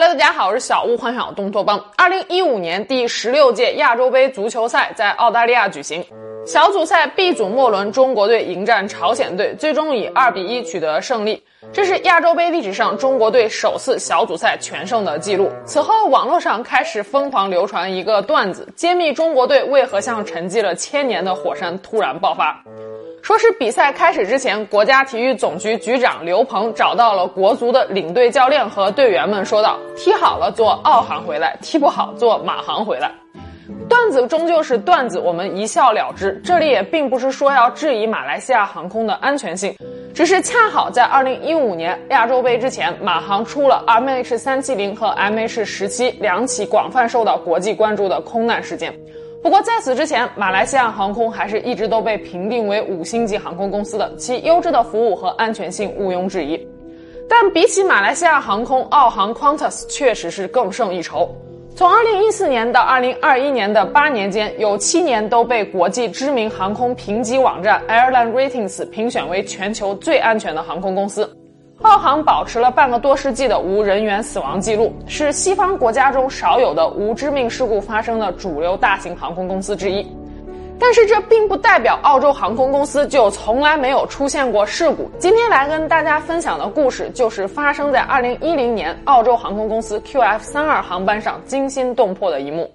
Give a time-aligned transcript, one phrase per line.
[0.00, 1.80] 大家好，我是小屋幻想东托邦。
[1.96, 6.04] 二零一五年第十六届亚洲杯足球赛在澳大利亚举行，
[6.44, 11.40] 小组赛 B 组末轮，中国队迎战朝鲜队，最终以二比一取得胜利。
[11.72, 15.48] 这是亚洲杯历史上中国队首次小组赛全胜的记录。
[15.64, 22.60] 此后，网络上开始疯狂流传一个段子，揭秘中国队为何像沉寂了千年的火山突然爆发。
[23.24, 33.10] 说是比赛开始之前，国家体育总局局长刘鹏找到了国足的领队教练和队员们，说道：“踢好了坐澳航回来，踢不好坐马航回来。”
[33.88, 36.38] 段子终究是段子，我们一笑了之。
[36.44, 39.74] 这里也并不是说要质疑马来西亚航空的安全性，
[40.12, 48.94] 只是恰好在2015年亚洲杯之前，马航出了 MH370 和 MH17 两起广泛受到国际关注的空难事件。
[49.44, 56.58] 不过在此之前，马来西亚航空还是一直都被评定为五星级航空公司的，其优质的服务和安全性毋庸置疑。
[57.28, 61.28] 但比起马来西亚航空，澳航 Qantas 确实是更胜一筹。
[61.76, 71.30] 从2014年到2021年的八年间，有七年都被国际知名航空评级网站 Airline Ratings 评选为全球最安全的航空公司。
[71.84, 80.06] 澳航保持了半个多世纪的无人员死亡记录，是西方国家中少有的无致命事故发生的主流大型航空公司之一。
[80.80, 85.10] 但是这并不代表澳洲航空公司就从来没有出现过事故。
[85.18, 92.68] 今天来跟大家分享的故事，就是发生在2010年澳洲航空公司 QF32 航班上惊心动魄的一幕。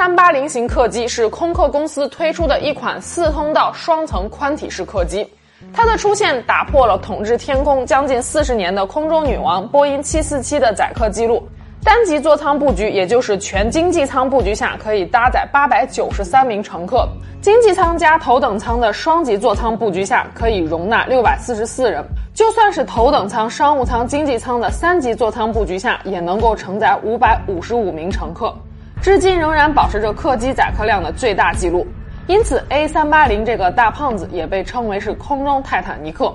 [0.00, 5.28] 三八零型客机是空客公司推出的一款四通道双层宽体式客机，
[5.74, 11.46] 它的出现打破了统治天空将近四十年的空中女王波音747的载客记录。
[11.84, 17.06] 单级座舱布局，也就是全经济舱布局下，可以搭载八百九十三名乘客；
[17.42, 22.02] 经济舱加头等舱的双级座舱布局下，可以容纳六百四十四人。
[22.32, 28.50] 就算是头等舱、商务舱、经济舱的三级座舱布局下，也能够承载五百五十五名乘客。
[29.02, 31.86] 至今仍然保持着客机载客量的最大纪录，
[32.26, 36.30] 因此 A380 这个大胖子也被称为是空中泰坦尼克。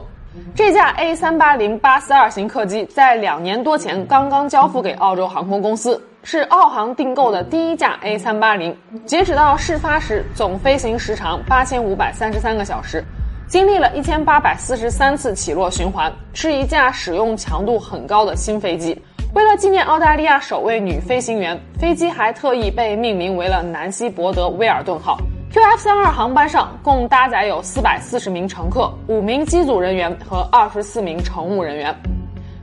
[0.55, 8.73] 这架 A380 八四二型客机在两年多前刚刚交付给澳洲航空公司，是澳航订购的第一架 A380。
[9.05, 13.03] 截止到事发时，总飞行时长八千五百三十三个小时，
[13.47, 18.99] 经历了一千八百四十三次起落循环，是一架使用强度很高的新飞机。
[19.35, 25.17] 为了纪念澳大利亚首位女飞行员，飞机还特意被命名为了南希伯德威尔顿号。
[25.51, 31.93] QF32 航班上共搭载有四百四十名乘客、五名机组人员和二十四名乘务人员。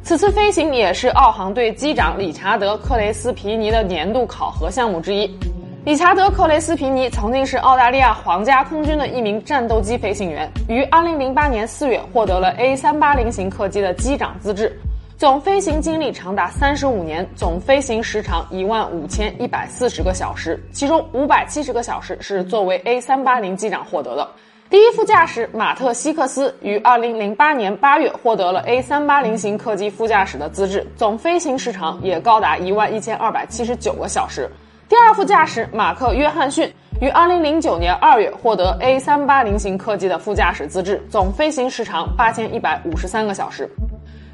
[0.03, 5.31] 此次飞行也是澳航队机长理查德·克雷斯皮尼的年度考核项目之一。
[5.85, 14.75] 理查德·克雷斯皮尼曾经是澳大利亚皇家空军的一名战斗机飞行员，于2008年4月获得了 A380 型客机的机长资质。
[15.23, 24.29] 总飞行经历长达三十五年，总飞行时长一万五千一百四十个小时，其中五百七十个小时是作为 A 三八零机长获得的。
[24.69, 34.51] 第一副驾驶马特希克斯于二零零八年八月获得了 A 三八零型客机副驾驶的资质，总飞行时长也高达一万一千二百七十九个小时。
[34.89, 36.69] 第二副驾驶马克约翰逊
[37.01, 43.71] 于二零零九年二月获得 A 三八零型客机的副驾驶资质，总飞行时长八千一百五十三个小时。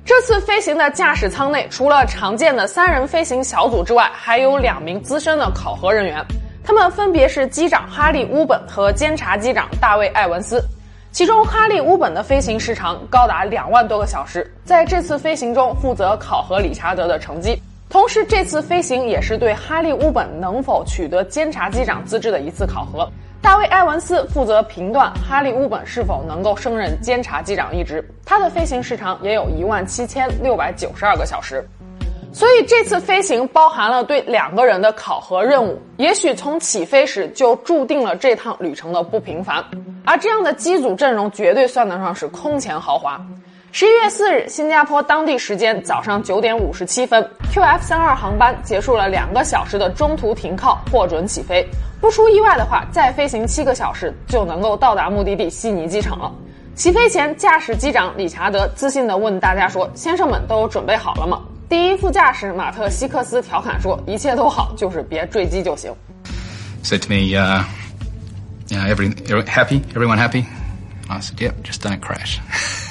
[0.08, 6.24] 这次飞行的驾驶舱内，除了常见的三人飞行小组之外，还有两名资深的考核人员，
[6.64, 10.64] 他们分别是机长哈利·乌本和监察机长大卫·艾文斯。
[11.12, 17.60] 其中，哈利·乌本的飞行时长高达两万多个小时，在这次飞行中负责考核理查德的成绩。
[17.90, 23.06] 同时，这次飞行也是对哈利·乌本能否取得监察机长资质的一次考核。
[23.40, 31.64] 大卫·埃文斯负责评断哈利·乌本是否能够胜任监察机长一职，他的飞行时长也有一万七千六百九十二个小时。
[32.32, 39.64] 所以这次飞行包含了对两个人的考核任务，也许从起飞时就注定了这趟旅程的不平凡。
[40.04, 43.20] 而这样的机组阵容绝对算得上是空前豪华。
[43.70, 47.22] 十一月四日，新加坡当地时间早上九点五十七分
[47.52, 51.66] ，QF 三二航班结束了两个小时的中途停靠，获准起飞。
[52.00, 56.34] 不出意外的话，再飞行七个小时就能够到达目的地悉尼机场了。
[56.74, 65.92] 起飞前，驾驶机长理查德自信地问大家说：“先生们都准备好了吗？”第一副驾驶马特希克斯调侃说：“一切都好，就是别坠机就行。”
[66.82, 67.64] Said to me, yeah,
[68.68, 69.12] yeah, every,
[69.44, 70.44] happy, everyone happy?
[71.08, 72.38] I said, yep, just don't crash.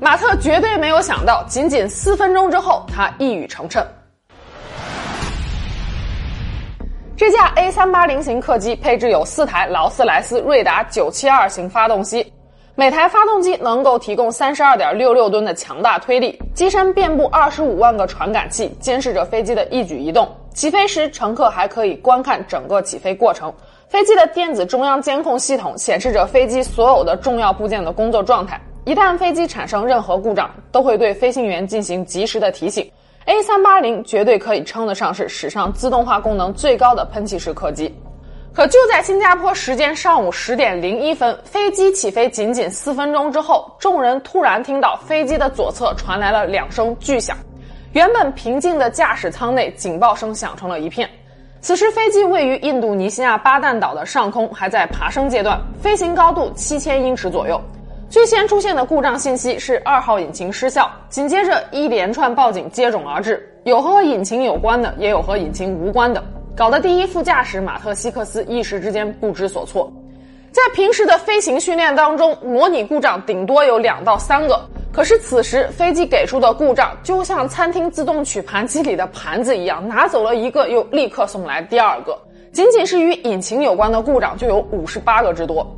[0.00, 3.84] 马特绝对没有想到，仅仅四分钟之后，他一语成谶。
[7.16, 12.32] 这架 A380 型客机配置有四台劳斯莱斯锐达972型发动机，
[12.76, 20.32] 每台发动机能够提供32.66吨的强大推力，机身遍布25万个传感器，监视着飞机的一举一动。
[20.54, 23.52] 起飞时，乘客还可以观看整个起飞过程。
[23.88, 32.90] 飞机的电子中央监控系统显示着飞机所有的重要部件的工作状态，一旦飞机产生任何故障，都会对飞行员进行及时的提醒。
[33.26, 37.94] A380 绝对可以称得上是史上自动化功能最高的喷气式客机。
[38.54, 47.36] 可就在新加坡时间上午十点零一分，飞机起飞仅仅四分钟之后，众人突然听到飞机的左侧传来了两声巨响。
[47.92, 51.06] 原本平静的驾驶舱内，警报声响成了一片。
[51.60, 57.60] 此时，飞机位于印度尼西亚巴旦岛的上空，还在爬升阶段，飞行高度七千英尺左右。
[58.10, 66.24] 最先出现的故障信息是二号引擎失效，紧接着一连串报警接踵而至，有和引擎有关的，也有和引擎无关的，
[66.56, 69.92] 搞得第一副驾驶马特希克斯一时之间不知所措。
[70.50, 74.58] 在平时的飞行训练当中，模拟故障顶多有两到三个，
[74.90, 82.18] 可是此时飞机给出的故障就像餐厅自动取盘机里的盘子一样，拿走了一个又立刻送来第二个，
[82.52, 85.70] 仅仅是与引擎有关的故障就有五十八个之多。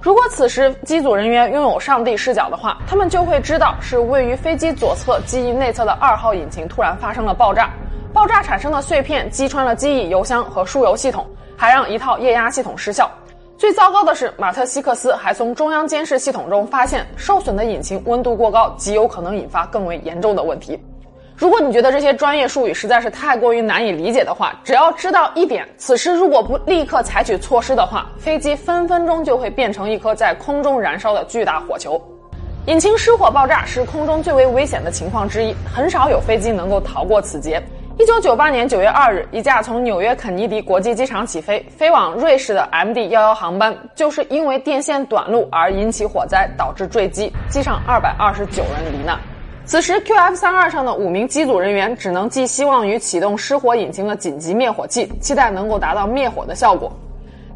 [0.00, 7.70] 如果此时机组人员拥有上帝视角的话，他们就会知道是位于飞机左侧机翼内侧的二号引擎突然发生了爆炸，
[8.12, 13.10] 爆炸产生的碎片击穿了机翼油箱和输油系统，还让一套液压系统失效。
[13.56, 20.80] 最糟糕的是，马特希克斯还从中央监视系统中发现受损的引擎温度过高，极有可能引发更为严重的问题。
[21.38, 32.00] 如果你觉得这些专业术语实在是太过于难以理解的话，只要知道一点：此时如果不立刻采取措施的话，飞机分分钟就会变成一颗在空中燃烧的巨大火球。
[32.66, 37.62] 引擎失火爆炸是空中最为危险的情况之一，很少有飞机能够逃过此劫。
[38.00, 49.16] 一九九八年九月二日，一架从纽约肯尼迪国际机场起飞飞往瑞士的 MD 幺幺航班，就是因为电线短路而引起火灾，导致坠机，机上二百二十九人罹难。
[49.68, 56.90] 此时，QF 三二上的五名机组人员只能寄希望于启动失火引擎的紧急灭火器，期待能够达到灭火的效果。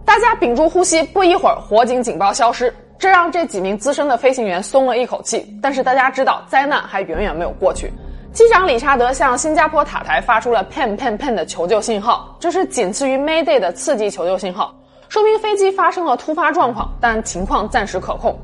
[0.04, 5.58] 大家屏住呼吸，不一会儿，火警警报消失，这让这几名资深的飞行员松了一口气。
[5.62, 7.90] 但是大家知道，灾难还远远没有过去。
[8.30, 14.74] 机长理查德向新加坡塔台发出了 “pen pen pen” 的求救信号，这是仅次于 Mayday 的刺激求救信号，
[15.08, 18.38] 说明飞机发生了突发状况，但情况暂时可控。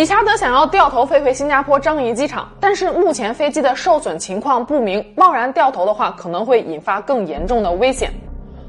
[0.00, 8.10] 理查德想要掉头飞回新加坡樟宜机场，但是目前飞机的受损情况不明，贸然掉头的话可能会引发更严重的危险。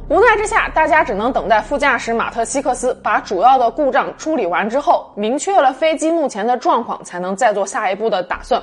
[0.10, 8.62] 无奈之下，大家只能等待副驾驶马特希克斯把主要的故障处理完之后，明确了飞机目前的状况，才能再做下一步的打算。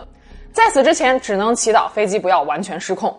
[0.52, 3.18] 在此之前，只能祈祷飞机不要完全失控。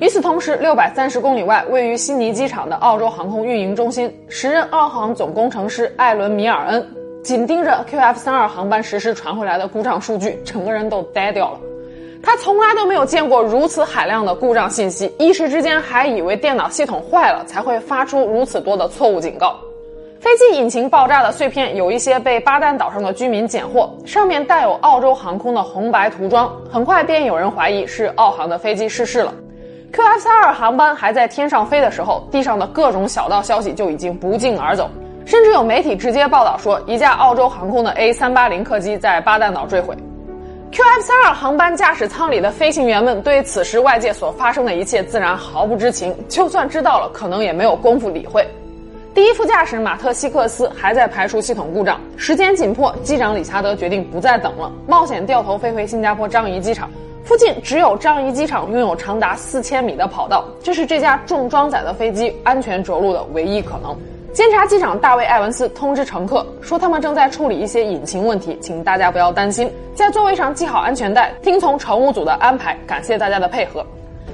[0.00, 7.05] 与此同时，六百三十公里外位于悉尼机场的澳洲航空运营中心，时任澳航总工程师艾伦米尔恩。
[7.26, 11.58] 紧盯着 QF 三二航班实时传回来的故障数据，整个人都呆掉了。
[12.22, 19.56] 他从来都没有见过如此海量的故障信息，一时之间还以为电脑系统坏了才会发出如此多的错误警告。
[20.20, 26.48] 飞机引擎爆炸的碎片有一些被巴旦岛上的居民捡获，上面带有澳洲航空的红白涂装。
[26.70, 29.34] 很快便有人怀疑是澳航的飞机失事了。
[29.92, 34.88] QF 三二航班还在天上飞的时候，地上的各种小道消息就已经不胫而走。
[35.26, 39.92] 甚至有媒体直接报道说，一架澳洲航空的 A 三八零客机在巴旦岛坠毁。
[40.70, 48.46] QF 三二航班驾驶舱里的飞行员们对此时外界所发生的一切自然毫不知情，就算知道了，可能也没有功夫理会。
[49.12, 56.88] 第一副驾驶马特希克斯还在排除系统故障，时间紧迫，机长理查德决定不再等了，冒险掉头飞回新加坡樟宜机场。
[57.24, 63.96] 附近只有樟宜机场拥有长达四千米的跑道，这是这架重装载的飞机安全着陆的唯一可能。
[64.36, 72.76] 监察机长大卫·艾文斯通知乘客说，他们正在处理一些引擎问题，请大家不要担心，在座位上系好安全带，听从乘务组的安排。
[72.86, 73.82] 感谢大家的配合。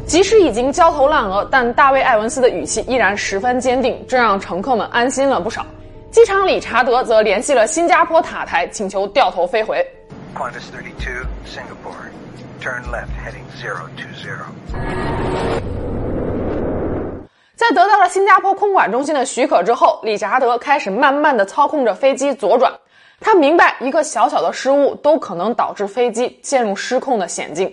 [0.04, 5.64] 即使已经焦头烂额，但大卫·艾文斯的语气依然十分坚定，这让乘客们安心了不少。
[6.10, 9.86] 机场理查德则联系了新加坡塔台，请求掉头飞回。
[10.34, 12.10] Qantas 32, Singapore.
[12.60, 13.94] Turn left, heading 020.
[17.62, 22.72] 在得到了新加坡空管中心的许可之后，理查德开始慢慢的操控着飞机左转。
[23.20, 27.72] 他明白，一个小小的失误都可能导致飞机陷入失控的险境。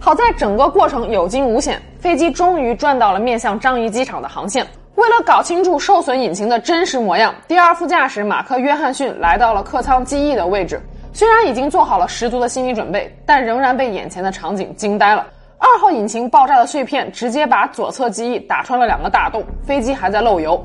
[0.00, 4.64] 好在整个过程有惊无险，飞机终于转到了面向樟宜机场的航线。
[4.94, 10.80] 为了搞清楚受损引擎的真实模样，第二副驾驶马克·约翰逊来到了客舱机翼的位置。
[11.12, 15.26] 虽然已经做好了十足的心理准备，但仍然被眼前的场景惊呆了。
[15.58, 20.56] 二号引擎爆炸的碎片直接把左侧机翼打穿了两个大洞，飞机还在漏油。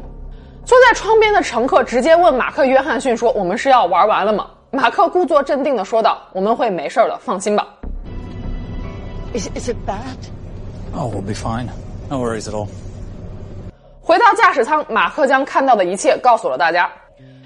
[0.66, 7.68] 坐在窗边的乘客直接问马克·约翰逊说：“我们是要玩完了吗？”马克故作镇定地说道：“我们会没事的，放心吧。”
[9.36, 9.98] Is is it bad?
[10.96, 11.68] Oh, we'll be fine.
[12.08, 12.68] No worries at all.
[14.02, 16.90] 回到驾驶舱，马克将看到的一切告诉了大家。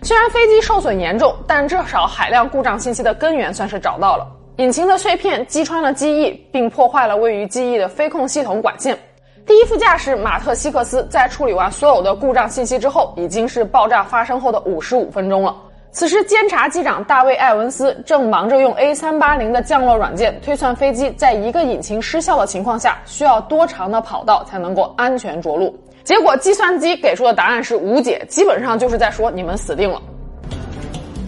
[0.04, 4.28] 虽然飞机受损严重，但至少海量故障信息的根源算是找到了。
[4.58, 8.98] 引擎的碎片击穿了机翼，并破坏了位于机翼的飞控系统管线。
[9.46, 15.56] 第一副驾驶马特·希克斯在处理完所有的故障信息之后，已经是爆炸发生后的五十五分钟了。
[15.92, 25.74] 此时，监察机长大卫·艾文斯正忙着用 A380 的降落软件推算飞机在一个引擎失效的情况下需要多长的跑道才能够安全着陆。
[26.04, 30.02] 结果，计算机给出的答案是无解，基本上就是在说你们死定了。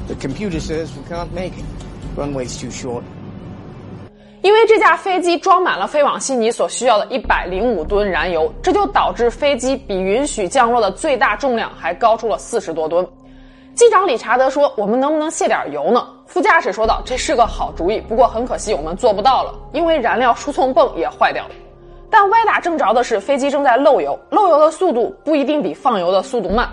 [0.07, 1.63] The computer says we can't make it.
[2.17, 3.03] Runway's too short.
[4.41, 13.05] 因为这架飞机装满了飞往悉尼所需要的一百零五吨燃油，这就导致飞机比允许降落的最大重量还高出了四十多吨。
[13.75, 21.51] 机长理查德说：“我们能不能卸点油呢？”副驾驶说道：“这是个好主意，不过很可惜我们做不到了，因为燃料输送泵也坏掉了。”
[22.09, 26.67] 但歪打正着的是，飞机正在漏油，漏油的速度不一定比放油的速度慢。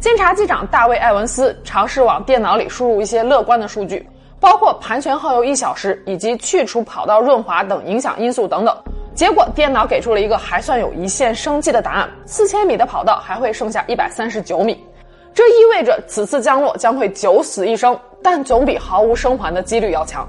[0.00, 4.06] 监察机长大卫·艾文斯尝试往电脑里输入一些乐观的数据。
[4.38, 8.76] 包括盘旋耗油一小时以及去除跑道润滑等影响因素等等，
[9.14, 14.84] 结果电脑给出了一个还算有一线生机的答案：四千米的跑道还会剩下一百三十九米，
[15.32, 20.28] 这意味着此次降落将会九死一生，但总比毫无生还的几率要强。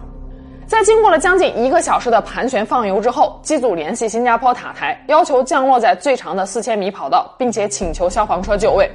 [0.66, 8.92] 在经过了将近一个小时的盘旋放油之后，机组联系新加坡塔台，要求降落在最长的四千米跑道，并且请求消防车就位。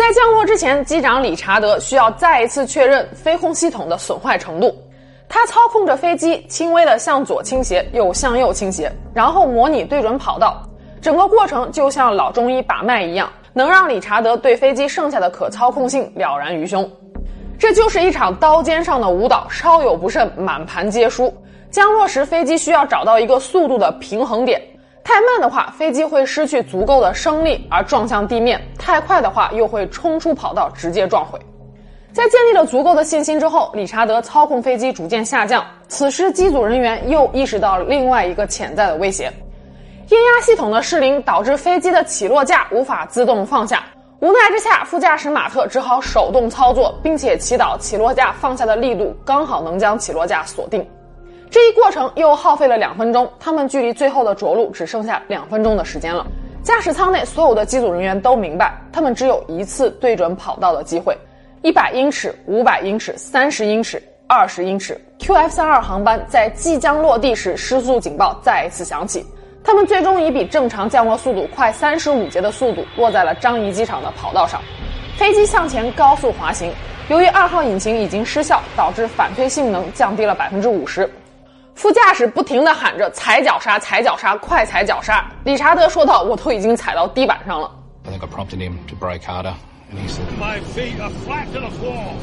[0.00, 4.74] 在降落之前，机长理查德需要再一次确认飞控系统的损坏程度。
[5.28, 10.62] 他操控着飞机轻微的向左倾斜，又向右倾斜，然后模拟对准跑道。
[11.02, 16.90] 整个过程就像老中医把脉一样，能让理查德对飞机剩下的可操控性了然于胸。
[17.58, 21.30] 这就是一场刀尖上的舞蹈，稍有不慎，满盘皆输。
[21.70, 24.58] 降落时，飞机需要找到一个速度的平衡点。
[25.02, 31.38] 太慢的话，飞机会失去足够的升力而撞向地面；太快的话，又会冲出跑道，直接撞毁。
[32.12, 35.64] 在建立了足够的信心之后，理查德操控飞机逐渐下降。
[35.88, 39.32] 此时，机组人员又意识到了另外一个潜在的威胁：
[40.08, 43.84] 液压系统的失灵导致飞机的起落架无法自动放下。
[44.20, 50.86] 无奈之下，副驾驶马特只好手动操作，并且祈祷起落架放下的力度刚好能将起落架锁定。
[51.50, 56.24] 这一过程又耗费了两分钟，他们距离最后的着陆只剩下两分钟的时间了。
[56.62, 61.16] 驾驶舱内所有的机组人员都明白，他们只有一次对准跑道的机会。
[61.62, 69.26] 一百英尺、五百英尺、三十英尺、二十英尺，QF 三二航班在即将落地时，失速警报再一次响起。
[69.64, 74.62] 他们最终以比正常降落速度快三十五节的速度落在了樟宜机场的跑道上。
[75.16, 76.72] 飞机向前高速滑行，
[77.08, 81.10] 由于二号引擎已经失效，导致反推性能降低了百分之五十。
[81.74, 87.70] 副驾驶不停地喊着“踩脚刹，踩脚刹，快踩脚刹！”理查德说道：“我都已经踩到地板上了。”
[88.04, 89.54] I think I prompted him to brake harder,
[89.90, 92.14] and he said, My feet are flat to the floor.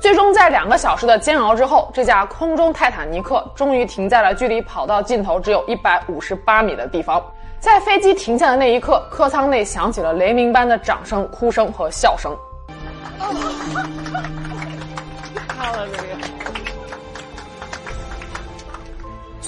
[0.00, 7.22] 最终，在两个小时的煎熬之后，这架空中泰坦尼克终于停在了距离跑道尽头只有一百五十八米的地方。
[7.60, 12.36] 在飞机停下的那一刻，客舱内响起了雷鸣般的掌声、哭声和笑声。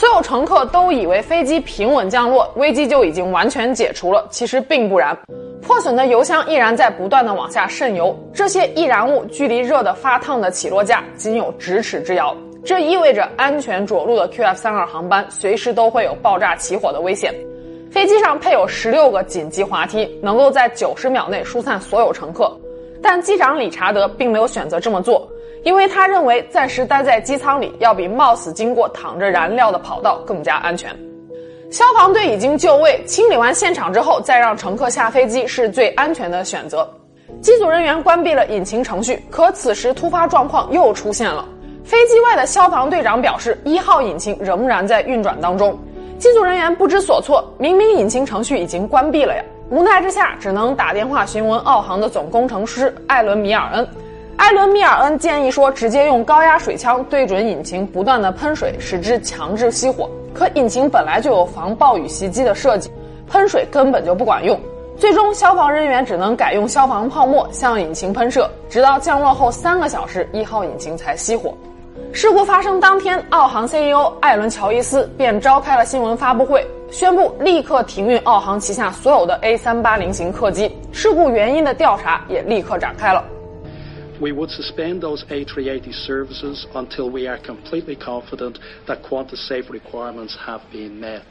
[0.04, 4.28] 所有乘客都以为飞机平稳降落，危机就已经完全解除了。
[4.28, 5.16] 其实并不然，
[5.62, 12.36] 破损的油箱依然在不断的往下渗油，这些易燃物距离热得发烫的起落架仅有咫尺之遥。
[12.66, 17.34] 这意味着安全着陆的 QF 三二航班随时都会有爆炸起火的危险。
[17.90, 22.54] 飞机上配有十六个紧急滑梯，能够在九十秒内疏散所有乘客。
[23.02, 25.26] 但机长理查德并没有选择这么做。
[25.64, 30.94] 因为他认为暂时待在机舱里要比冒死经过躺着燃料的跑道更加安全。
[31.70, 36.88] 消防队已经就位，清理完现场之后再让乘客下飞机是最安全的选择。
[37.40, 41.44] 机组人员关闭了引擎程序，可此时突发状况又出现了。
[41.82, 45.76] 飞机外的消防队长表示，一号引擎仍然在运转当中。
[46.18, 49.42] 机组人员不知所措，明明引擎程序已经关闭了呀！
[49.70, 53.86] 无奈之下，只能打电话询问澳航的总工程师艾伦·米尔恩。
[54.36, 60.10] 艾伦·米尔恩建议说，直接用高压水枪对准引擎，不断的喷水，使之强制熄火。
[60.32, 62.90] 可引擎本来就有防暴雨袭击的设计，
[63.28, 64.58] 喷水根本就不管用。
[64.98, 71.54] 最终，消防人员只能改用消防泡沫向引擎喷射，直到降落后三个小时，一号引擎才熄火。
[72.12, 80.76] 事故发生当天，澳航 CEO 艾伦·乔伊斯便召开了新闻发布会，宣布立刻停运澳航旗下所有的 A380 型客机。
[80.92, 83.24] 事故原因的调查也立刻展开了。
[84.20, 90.60] We would suspend those A380 services until we are completely confident that Qantas safe requirements have
[90.72, 91.22] been met.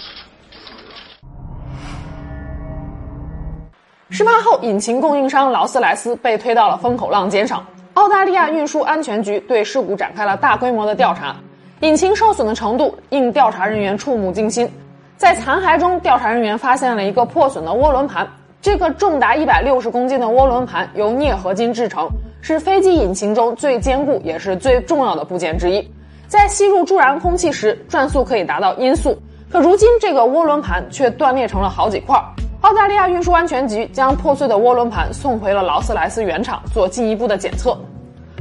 [4.09, 7.65] 事发后，引擎供应商劳斯莱斯被推到了风口浪尖上。
[7.93, 11.35] 澳大利亚运输安全局对事故展开了大规模的调查，
[11.79, 14.69] 引擎受损的程度令调查人员触目惊心。
[15.15, 18.27] 在残骸中，调查人员发现了一个破损的涡轮盘。
[18.61, 22.07] 这个重达一百六十公斤的涡轮盘由镍合金制成，
[22.45, 25.89] 是飞机引擎中最坚固也是最重要的部件之一。
[26.27, 29.17] 在吸入助燃空气时，转速可以达到音速。
[29.49, 32.21] 可如今，这个涡轮盘却断裂成了好几块。
[32.59, 37.77] 澳大利亚运输安全局将破碎的涡轮盘送回了劳斯莱斯原厂做进一步的检测。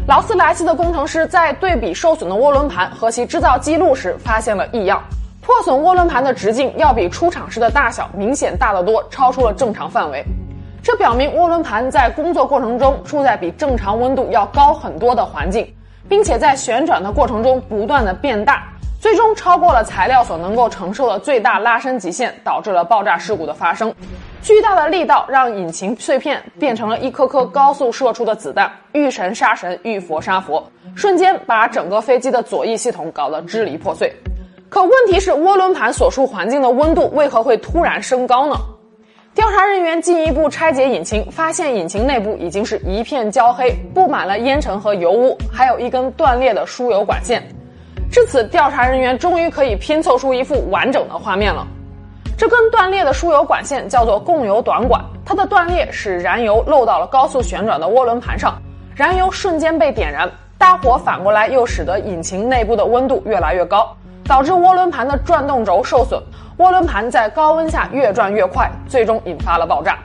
[0.09, 5.01] 劳斯莱斯的工程师在对比受损的涡轮盘和其制造记录时，发现了异样。
[5.41, 10.25] 破损涡轮盘的直径要比出厂时的大小明显大得多，超出了正常范围。
[10.83, 15.73] 这表明涡轮盘在工作过程中处在比正常温度要高很多的环境，
[16.09, 18.65] 并且在旋转的过程中不断的变大。
[19.01, 23.95] 最终超过了材料所能够承受的最大拉伸极限，导致了爆炸事故的发生。
[24.43, 30.65] 巨大的力道让引擎碎片变成了一颗颗高速射出的子弹，遇神杀神，遇佛杀佛，
[30.97, 34.13] 瞬间把整个飞机的左翼系统搞得支离破碎。
[34.69, 38.57] 可问题是，涡轮盘所处环境的温度为何会突然升高呢？
[39.35, 47.43] 调查人员进一步拆解引擎，发现引擎内部已经是一片焦黑，布满了烟尘和油污，还有一根断裂的输油管线。
[48.11, 51.67] 至此，调查人员终于可以拼凑出一幅完整的画面了。
[52.37, 58.61] 这根断裂的输油管线叫做供油短管，它的断裂使燃油漏到了高速旋转的涡轮盘上，
[58.95, 66.21] 燃油瞬间被点燃，大火反过来又使得引擎内部的温度越来越高，导致涡轮盘的转动轴受损，
[66.59, 69.99] 涡轮盘在高温下越转越快，最终引发了爆炸。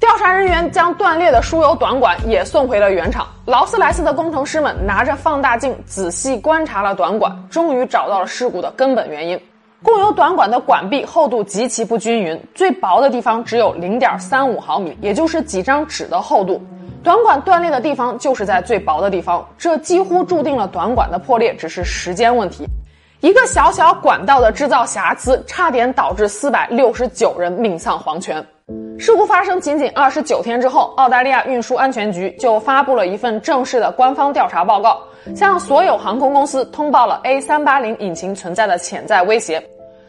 [0.00, 3.26] 调查人员将断裂的输油短管也送回了原厂。
[3.46, 9.38] 劳斯莱斯的工程师们拿着放大镜仔细观察了短管，终于找到了事故的根本原因。
[9.82, 16.62] 供油短管的管壁厚度极其不均匀，最薄的地方只有零点三五毫米，也就是几张纸的厚度。
[17.02, 22.66] 短管断裂的地方就是在最薄的地方，这几乎注定了短管的破裂只是时间问题。
[23.20, 28.44] 一个小小管道的制造瑕疵，差点导致四百六十九人命丧黄泉。
[28.96, 35.02] 事故发生仅仅二十九天之后，澳大利亚运输安全局就发布了一份正式的官方调查报告，
[35.34, 39.60] 向所有航空公司通报了 A 三八零引擎存在的潜在威胁。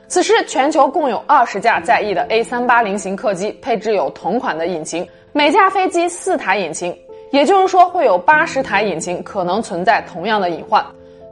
[0.07, 6.95] 此时，全球共有二十架在役的 A 三八零型客机配置有同款的引擎，每架飞机四台引擎，
[7.31, 10.85] 也就是说会有八十台引擎可能存在同样的隐患。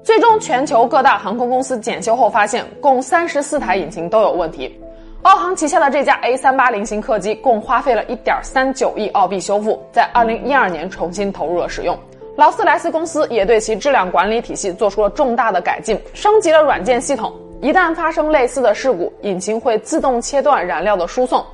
[0.07, 4.73] 最终，全球各大航空公司检修后发现，共三十四台引擎都有问题。
[5.23, 11.99] 澳航旗下的这架 A 三八零型客机共花费了一点三九亿澳币修复，在二零一二年重新投入了使用。
[12.37, 17.33] 劳斯莱斯公司也对其质量管理体系做出了重大的改进，升级了软件系统。
[17.61, 21.45] 一旦发生类似的事故，引擎会自动切断燃料的输送。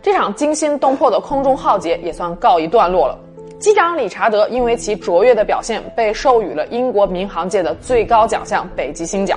[0.00, 3.18] 这场惊心动魄的空中浩劫也算告一段落了。
[3.58, 9.36] 机长理查德因为其卓越的表现，被授予了英国民航界的最高奖项——北极星奖。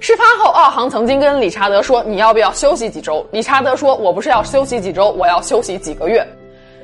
[0.00, 6.26] 事发后，澳航曾经跟理查德说：“你要不要休息几周？”理查德说：“我不是要休息几周，我要休息几个月。”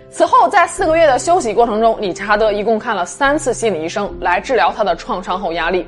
[0.08, 5.84] 此后，在四个月的休息过程中，理查德一共看了三次心理医生来治疗他的创伤后压力。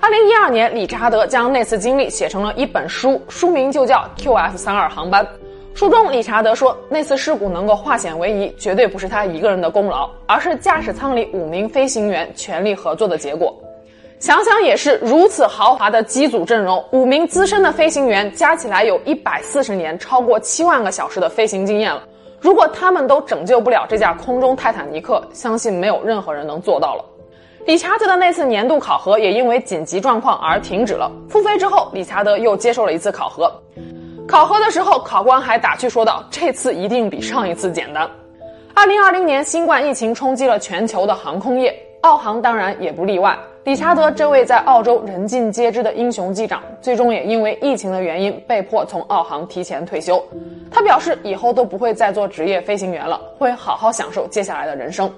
[0.00, 5.24] 二零一二年，理查德将那次经历写成了一本书，书名就叫《QF 三二航班》。
[5.74, 13.52] 书中，理查德说，那次事故能够化险为夷，绝对不是他一个人的功劳，而是驾驶舱里五名飞行员全力合作的结果。
[14.20, 22.04] 想想也是，如此豪华的机组阵容，五名资深的飞行员加起来有一百四十年、超过七万个小时的飞行经验了。
[22.40, 27.04] 如果他们都拯救不了这架空中泰坦尼克，相信没有任何人能做到了。
[27.66, 31.10] 理查德的那次年度考核也因为紧急状况而停止了。
[31.28, 33.52] 复飞之后，理查德又接受了一次考核。
[34.26, 38.08] 考核的时候，考官还打趣说道：“这次一定比上一次简单。”
[38.74, 43.38] 二零二零年，新冠疫情冲击了全球的航空业，澳航当然也不例外。
[43.64, 50.22] 理查德这位在澳洲人尽皆知的英雄机长，最终也因为疫情的原因被迫从澳航提前退休。
[50.70, 55.10] 他表示以后都不会再做职业飞行员了，会好好享受接下来的人生。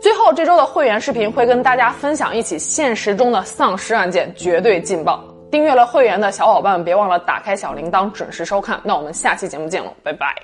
[0.00, 5.22] 最后，这周的会员视频会跟大家分享一起现实中的丧尸案件，绝对劲爆！
[5.56, 8.78] 订阅了会员的小伙伴，别忘了打开小铃铛，准时收看。
[8.84, 10.36] 那我们下期节目见了，拜拜。